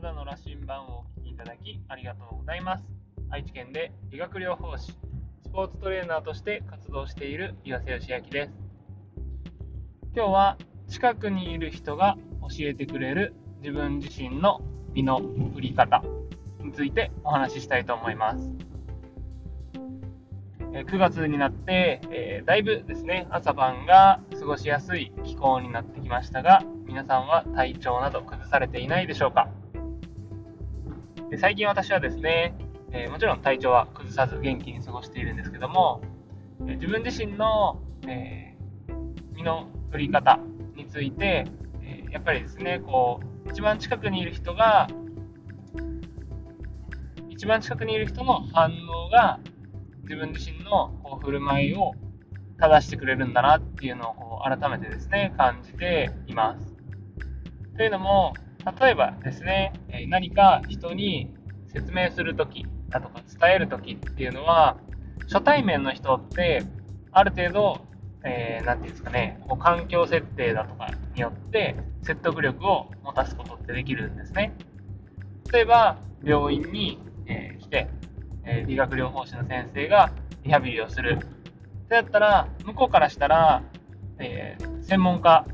[0.00, 2.84] 体の羅針盤をお聞きいただきありがとうございます。
[3.30, 8.52] 愛知県で理学療法士、スポーツトレーナーとして活動している岩瀬義明です。
[10.14, 10.56] 今日は
[10.86, 14.60] 近くにいる人が教えてくれる自分自身の
[14.94, 15.18] 身の
[15.52, 16.04] 振り方
[16.62, 18.52] についてお話ししたいと思います。
[20.60, 29.48] 9月になって、えー、だいぶですね、朝晩が過ごしやすい気候になってきましたが、皆さんは体調など崩されていないでしょうか？
[31.36, 32.54] 最近私はですね、
[32.90, 36.00] えー、もちろん体調は崩さず元気に過ごしているんですけども、
[36.66, 40.40] え自分自身の、えー、身の振り方
[40.74, 41.44] について、
[41.82, 44.88] えやっぱりですね、こう、一番近くにいる人が、
[47.28, 49.38] 一番近くにいる人の反応が
[50.04, 51.92] 自分自身のこう振る舞いを
[52.58, 56.74] 正してくれるんだなっていうのをこう改めてですね、感じています。
[57.76, 58.32] というのも、
[58.80, 59.72] 例えばですね、
[60.08, 61.32] 何か人に
[61.72, 64.76] 説明するときだとか伝えるときっていうのは、
[65.30, 66.62] 初対面の人って
[67.12, 67.80] ある程度、
[68.24, 74.54] えー、ていうんですかね、こう環境設定だとかによって説得力を持たすことってできるんですね。
[75.52, 77.88] 例えば、病院に、えー、来て、
[78.44, 80.10] え理学療法士の先生が
[80.42, 81.18] リハビリをする。
[81.20, 81.26] そ
[81.90, 83.62] うやったら、向こうからしたら、
[84.18, 85.46] えー、専門家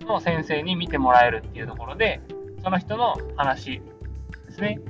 [0.00, 2.20] の先生に見てもらえるっていうところで、
[2.66, 3.80] その人の話
[4.48, 4.80] ですね。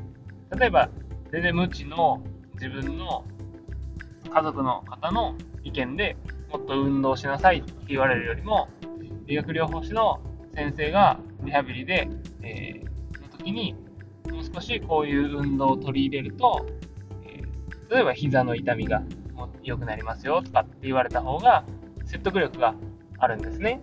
[0.58, 0.88] 例えば、
[1.30, 2.22] 全然無知の
[2.54, 3.26] 自分の
[4.34, 6.16] 家族の方の意見で
[6.50, 8.70] もっと運動しなさいって言われるよりも、
[9.26, 10.22] 理学療法士の
[10.54, 12.08] 先生がリハビリで、
[12.40, 13.74] えー、の時に、
[14.30, 16.64] もう少しこういう運動を取り入れると
[17.26, 17.42] え、
[17.94, 19.02] 例えば膝の痛みが
[19.62, 21.66] 良くなりますよとかって言われた方が
[22.06, 22.74] 説得力が
[23.18, 23.82] あるんですね。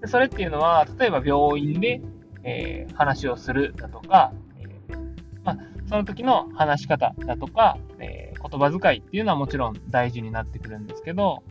[0.00, 2.00] でそれっていうのは、例えば病院で、
[2.44, 4.96] えー、話をするだとか、えー、
[5.44, 5.58] まあ、
[5.88, 11.42] その時の話し方だとか、えー、言葉遣いっていうのはもちろん大事になってくるんですけど、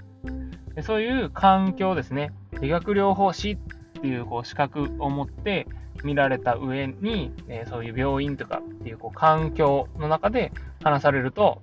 [0.83, 3.57] そういう環境ですね、理学療法士っ
[4.01, 5.67] ていうこう資格を持って
[6.03, 10.51] 見られた上に、えそういう病院とかっていうこう環境の中で
[10.83, 11.61] 話されると、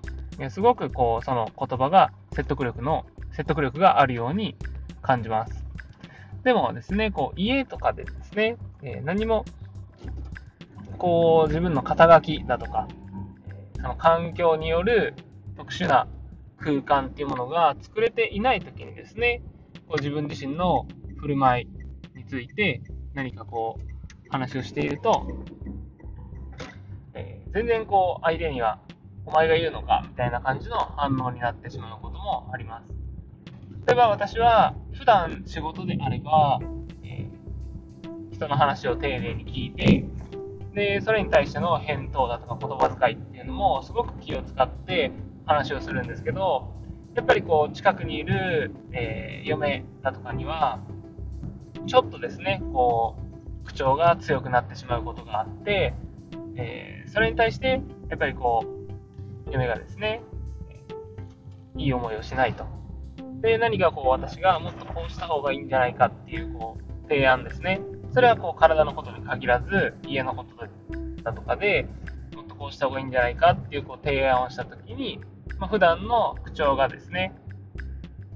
[0.50, 4.56] すごくこう、その言葉が説得力の、説得力があるように
[5.02, 5.64] 感じます。
[6.44, 9.44] でもですね、こう、家とかでですね、えー、何も、
[10.98, 12.88] こう、自分の肩書きだとか、
[13.76, 15.14] その環境による
[15.56, 16.08] 特殊な
[16.58, 19.42] 空間っていうものが作れていないときにですね、
[19.86, 20.86] こう自分自身の
[21.18, 22.82] 振る舞いについて
[23.14, 25.26] 何かこう話をしていると、
[27.14, 28.80] えー、全然こう相手には
[29.24, 32.88] お前が言うのかみたいな感じの反応になってしまうこともあります。
[33.86, 36.58] 例えば私は普段仕事であれば、
[38.36, 40.04] 人の話を丁寧に聞いて、
[40.74, 45.10] で、それに対しての返答だとか言葉遣いっていうのもすごく気を使って
[45.46, 46.74] 話をするんですけど、
[47.14, 50.80] やっぱりこう近くにいる、えー、嫁だとかには、
[51.86, 53.16] ちょっとですね、こ
[53.62, 55.94] う、口調が強くなってしまうことがあって、
[56.56, 57.80] えー、それに対して、
[58.10, 58.64] やっぱりこ
[59.46, 60.20] う、嫁がですね、
[61.78, 62.66] いい思いをしないと。
[63.40, 67.80] で、何かこう私がもっとこうした方がいいんじゃないかっていうこう提案ですね。
[68.16, 70.56] それはこう体のことに限らず、家のこと
[71.22, 71.86] だとかで、
[72.34, 75.20] もっとこうした方がいいんじゃないかっていうこう提案をしたときに、
[75.58, 77.34] まあ、普段の口調がですね、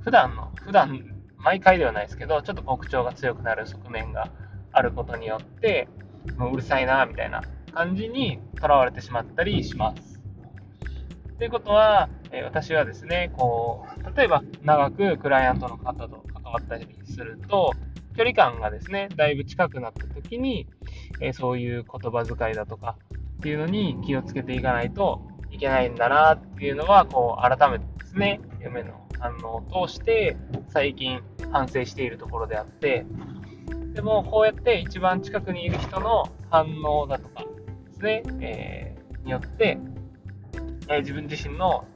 [0.00, 1.02] 普段の、普段、
[1.38, 4.30] 毎回ではないですけど、ちょっとこう口調が強くなる側面が
[4.72, 5.88] あることによって、
[6.36, 7.42] もううるさいな、みたいな
[7.72, 10.20] 感じにとらわれてしまったりします。
[11.38, 17.72] ということは、え私はですね、こう、例えば長くクライアントの方と関わったりすると、
[18.20, 20.66] 距離感がですね、だいぶ近くなった時に、
[21.22, 22.98] えそういう言葉遣いだとか
[23.38, 30.36] っていうのに気をつけていかないといけないんだなっていうのは、こう、改めてですね、夢の反応を通して
[30.68, 33.06] 最近反省しているところであって、
[33.94, 37.44] でもこうやって一番近くにいる人の反応だとか
[37.86, 39.78] ですね、えー、によって、
[40.90, 41.86] え自分自身の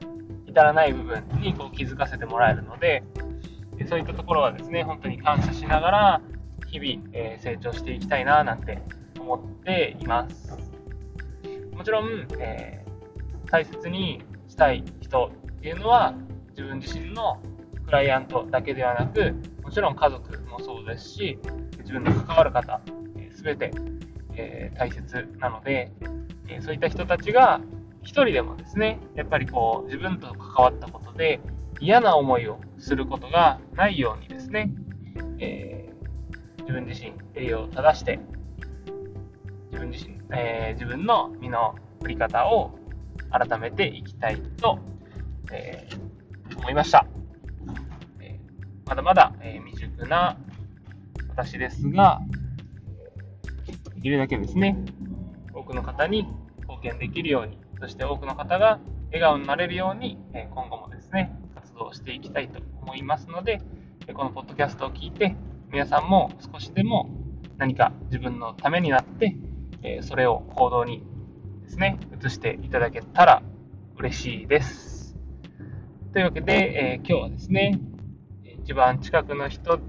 [0.47, 3.03] 至らない部分にこう気づかせてもらえるので、
[3.87, 6.21] そういったところはですね、本当に感謝しながら、
[6.67, 8.79] 日々、え成長していきたいななんて
[9.19, 10.57] 思っています。
[11.73, 16.13] もちろん、えー、大切にしたい人っていうのは、
[16.49, 17.41] 自分自身の
[17.85, 21.39] クライアントだけではなく、もちろん家族もそうですし、
[21.79, 22.81] 自分の関わる方、
[23.31, 23.71] す、べ、て、
[24.35, 25.91] えー、大切なので、
[26.47, 27.59] えそういった人たちが
[28.01, 31.39] 一人でもですね、やっぱりこう、自分と関わったことで
[31.79, 34.69] 嫌な思いをすることがないようにですね、
[35.39, 38.19] えー、自分自身栄養を正して、
[39.71, 41.73] 自分自身、えー、自分の身の
[42.03, 42.77] 振り方を
[43.31, 44.77] 改めていきたいと、
[45.51, 47.07] えー、思いました。
[48.19, 50.37] えー、まだまだ、え未熟な
[51.29, 52.21] 私ですが、
[53.95, 54.77] できるだけですね、
[55.55, 56.27] 多くの方に
[56.59, 60.84] 貢献できるように、そして多くの方が笑顔になれるように、え今後も
[61.89, 63.61] ですね、活動していきたいと思いますので、
[64.13, 65.35] このポッドキャストを聞いて、
[65.71, 67.09] 皆さんも少しでも
[67.57, 69.35] 何か自分のためになって、
[70.01, 71.03] それを行動に
[71.63, 73.43] ですね、移していただけたら
[73.97, 75.15] 嬉しいです。
[76.13, 77.79] というわけで、えー、今日はですね、
[78.63, 79.79] 一番近くの人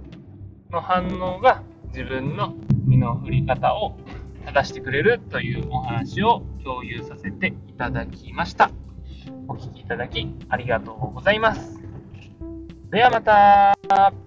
[0.70, 2.54] の反応が自分の
[2.84, 3.96] 身の振り方を
[4.44, 8.70] 正してくれるというお話を共有させていただきました。
[9.48, 11.85] お聴きいただきありがとうございます。
[12.90, 14.25] ではまた。